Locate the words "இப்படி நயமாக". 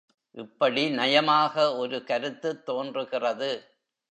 0.35-1.75